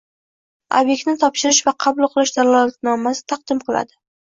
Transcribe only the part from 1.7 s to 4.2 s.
qabul qilish dalolatnomasi taqdim qiladi.